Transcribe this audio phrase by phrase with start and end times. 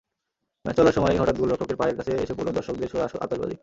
[0.65, 3.55] Match চলার সময়ই হঠাৎ গোলরক্ষকের পায়ের কাছে এসে পড়ল দর্শকদের ছোড়া আতশবাজি।